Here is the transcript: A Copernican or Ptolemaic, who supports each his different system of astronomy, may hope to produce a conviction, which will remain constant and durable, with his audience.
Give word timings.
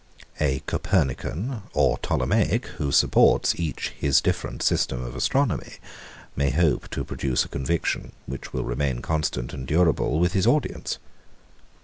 A 0.39 0.63
Copernican 0.65 1.61
or 1.75 1.99
Ptolemaic, 1.99 2.65
who 2.79 2.91
supports 2.91 3.53
each 3.59 3.89
his 3.89 4.19
different 4.19 4.63
system 4.63 5.03
of 5.03 5.15
astronomy, 5.15 5.73
may 6.35 6.49
hope 6.49 6.89
to 6.89 7.05
produce 7.05 7.45
a 7.45 7.49
conviction, 7.49 8.11
which 8.25 8.51
will 8.51 8.63
remain 8.65 9.03
constant 9.03 9.53
and 9.53 9.67
durable, 9.67 10.17
with 10.19 10.33
his 10.33 10.47
audience. 10.47 10.97